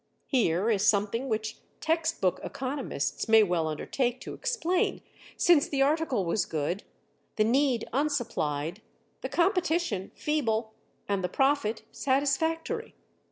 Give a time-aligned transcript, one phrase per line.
[0.25, 5.03] Here is something which textbook economists may well undertake to explain,
[5.37, 6.81] since the article was good,
[7.35, 8.81] the need unsupplied,
[9.21, 10.73] the competition feeble,
[11.07, 12.95] and the profit satisfactory.